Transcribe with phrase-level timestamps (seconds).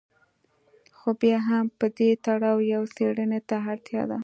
[0.97, 4.19] خو بیا هم په دې تړاو یوې څېړنې ته اړتیا ده.